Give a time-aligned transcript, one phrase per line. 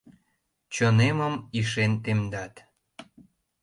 [0.73, 2.53] Чонемым ишен темдат.